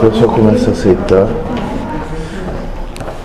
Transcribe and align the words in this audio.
pessoa 0.00 0.32
começa 0.32 0.70
a 0.70 0.72
aceitar, 0.72 1.26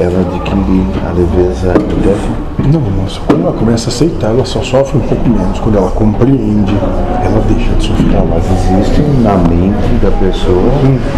ela 0.00 0.20
adquire 0.20 0.86
a 1.08 1.12
leveza 1.12 1.70
até 1.70 2.68
Não, 2.68 2.80
moço. 2.80 3.22
Quando 3.28 3.42
ela 3.42 3.52
começa 3.52 3.90
a 3.90 3.92
aceitar, 3.92 4.30
ela 4.30 4.44
só 4.44 4.60
sofre 4.60 4.98
um 4.98 5.02
pouco 5.02 5.28
menos. 5.28 5.60
Quando 5.60 5.78
ela 5.78 5.90
compreende, 5.92 6.74
ela 7.24 7.40
deixa 7.46 7.72
de 7.74 7.86
sofrer. 7.86 8.06
Não, 8.06 8.26
mas 8.26 8.44
existe 8.44 9.02
na 9.22 9.36
mente 9.36 9.94
da 10.02 10.10
pessoa 10.10 10.72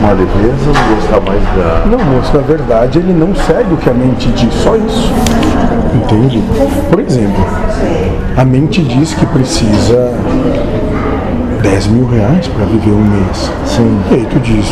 uma 0.00 0.12
leveza, 0.12 0.70
um 0.70 0.94
gostar 0.94 1.20
mais 1.20 1.42
da. 1.42 1.84
Não, 1.86 2.02
moço, 2.02 2.34
na 2.34 2.42
verdade 2.42 2.98
ele 2.98 3.12
não 3.12 3.34
segue 3.34 3.74
o 3.74 3.76
que 3.76 3.90
a 3.90 3.94
mente 3.94 4.28
diz, 4.30 4.54
só 4.54 4.74
isso. 4.74 5.12
Entende? 5.94 6.42
Por 6.90 6.98
exemplo, 6.98 7.44
a 8.38 8.44
mente 8.44 8.82
diz 8.82 9.12
que 9.12 9.26
precisa 9.26 10.14
10 11.62 11.86
mil 11.88 12.06
reais 12.06 12.48
para 12.48 12.64
viver 12.66 12.90
um 12.90 13.04
mês. 13.04 13.50
Sim. 13.66 13.98
E 14.10 14.14
aí 14.14 14.26
tu 14.30 14.40
diz, 14.40 14.66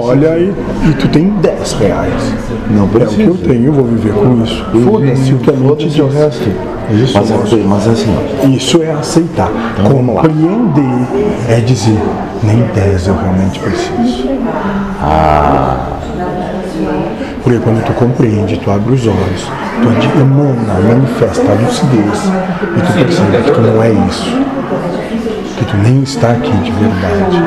olha 0.00 0.38
e, 0.38 0.52
e 0.88 0.94
tu 0.94 1.08
tem 1.08 1.30
10 1.40 1.72
reais. 1.74 2.32
Não 2.70 2.82
É 2.82 2.84
o 2.84 2.88
que 2.88 2.96
eu 2.96 3.06
precisa. 3.34 3.48
tenho, 3.48 3.64
eu 3.66 3.72
vou 3.72 3.84
viver 3.84 4.12
com 4.12 4.42
isso. 4.44 4.64
Foda-se 4.84 5.32
o 5.32 5.38
que 5.38 5.50
a 5.50 5.52
mente 5.54 5.88
diz. 5.88 5.96
resto. 6.14 6.50
Isso, 6.90 7.14
Mas, 7.18 7.30
é, 7.30 7.56
mas 7.66 7.88
assim, 7.88 8.14
ó, 8.14 8.46
Isso 8.46 8.82
é 8.82 8.92
aceitar. 8.92 9.50
lá. 9.78 9.88
Compreender 9.88 11.06
é 11.48 11.60
dizer, 11.60 11.98
nem 12.42 12.58
10 12.74 13.06
eu 13.08 13.16
realmente 13.16 13.58
preciso. 13.58 14.28
Porque 17.42 17.58
quando 17.58 17.84
tu 17.84 17.92
compreende, 17.94 18.56
tu 18.58 18.70
abre 18.70 18.94
os 18.94 19.06
olhos, 19.06 19.48
tu 19.82 19.88
ad- 19.88 20.20
emana, 20.20 20.74
manifesta 20.88 21.42
a 21.42 21.54
lucidez 21.54 22.24
e 22.76 22.80
tu 22.80 22.92
percebe 23.04 23.42
que 23.44 23.50
tu 23.50 23.60
não 23.60 23.82
é 23.82 23.90
isso. 24.08 24.53
Que 25.56 25.64
tu 25.64 25.76
nem 25.76 26.02
está 26.02 26.32
aqui 26.32 26.50
de 26.50 26.70
verdade. 26.72 27.42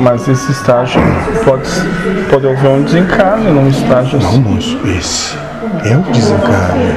Mas 0.00 0.26
esse 0.26 0.50
estágio 0.50 1.00
pode, 1.44 1.68
pode 2.28 2.48
haver 2.48 2.68
um 2.70 2.82
desencarne 2.82 3.50
num 3.50 3.68
estágio 3.68 4.18
Não, 4.18 4.28
assim. 4.30 4.40
moço, 4.40 4.80
esse 4.98 5.36
é 5.84 5.96
o 5.96 6.02
desencarne. 6.12 6.94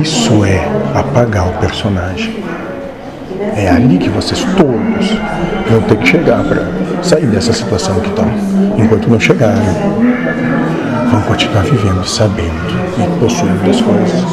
Isso 0.00 0.44
é 0.44 0.66
apagar 0.94 1.48
o 1.48 1.52
personagem. 1.58 2.42
É 3.56 3.68
ali 3.68 3.98
que 3.98 4.08
vocês 4.08 4.42
todos 4.56 5.18
vão 5.70 5.82
ter 5.82 5.96
que 5.98 6.06
chegar 6.06 6.42
para 6.44 6.62
sair 7.02 7.26
dessa 7.26 7.52
situação 7.52 8.00
que 8.00 8.08
estão. 8.08 8.26
Enquanto 8.78 9.08
não 9.08 9.20
chegarem, 9.20 9.62
vão 11.10 11.20
continuar 11.22 11.62
vivendo, 11.64 12.04
sabendo 12.06 12.50
e 12.98 13.20
possuindo 13.20 13.70
as 13.70 13.80
coisas. 13.80 14.24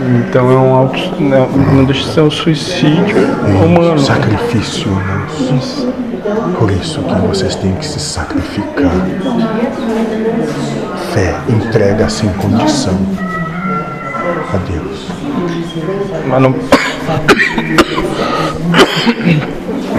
Então 0.00 0.50
é 0.50 0.56
um 0.56 0.74
auto. 0.74 0.98
Não, 1.20 1.84
deixa 1.84 2.06
de 2.08 2.14
ser 2.14 2.20
um 2.22 2.30
suicídio 2.30 3.16
humano. 3.64 3.98
Sacrifício, 3.98 4.88
moço. 4.90 5.92
Por 6.58 6.70
isso 6.70 7.02
que 7.02 7.14
vocês 7.26 7.54
têm 7.56 7.74
que 7.74 7.86
se 7.86 8.00
sacrificar. 8.00 8.92
Fé, 11.12 11.34
entrega 11.48 12.08
sem 12.08 12.28
condição 12.34 12.98
a 14.52 14.56
Deus. 14.70 15.06
Mas 16.28 16.42
não. 16.42 16.54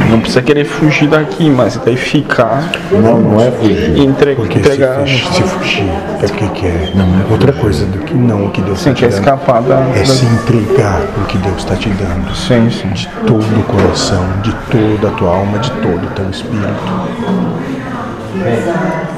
Não 0.09 0.19
precisa 0.19 0.41
querer 0.41 0.65
fugir 0.65 1.07
daqui, 1.07 1.49
mas 1.49 1.77
daí 1.77 1.95
ficar 1.95 2.69
não, 2.91 3.19
não 3.21 3.41
é 3.41 3.49
fugir. 3.51 3.95
e 3.97 4.01
entre, 4.05 4.35
Porque 4.35 4.59
entregar. 4.59 4.95
se, 5.07 5.19
fugir- 5.21 5.33
se 5.33 5.43
fugir 5.43 5.89
é 6.21 6.27
porque 6.27 6.47
quer 6.49 6.91
outra 7.29 7.53
coisa 7.53 7.85
do 7.85 7.99
que 7.99 8.13
não 8.13 8.45
o 8.47 8.51
que 8.51 8.61
Deus 8.61 8.79
Sim, 8.79 8.89
está 8.91 8.99
quer 9.01 9.07
te 9.07 9.11
dando. 9.15 9.19
escapar 9.23 9.61
da. 9.61 9.75
É 9.95 9.99
da- 9.99 10.05
se 10.05 10.25
entregar 10.25 11.01
o 11.17 11.25
que 11.27 11.37
Deus 11.37 11.57
está 11.57 11.75
te 11.75 11.89
dando. 11.89 12.35
Sim, 12.35 12.69
sim. 12.69 12.89
De 12.89 13.07
todo 13.25 13.41
o 13.59 13.63
coração, 13.63 14.25
de 14.43 14.53
toda 14.69 15.07
a 15.07 15.11
tua 15.11 15.29
alma, 15.35 15.59
de 15.59 15.71
todo 15.71 16.03
o 16.03 16.09
teu 16.11 16.29
espírito. 16.29 16.91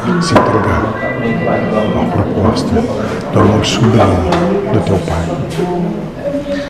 Se 0.04 0.34
entregar 0.34 0.84
à 1.48 2.06
proposta 2.12 2.82
do 3.32 3.40
amor 3.40 3.66
sublime 3.66 4.30
do 4.74 4.80
teu 4.82 4.98
Pai. 4.98 5.83